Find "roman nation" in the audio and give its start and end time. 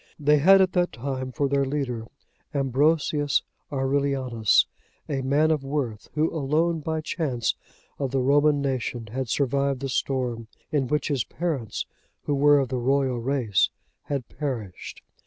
8.19-9.09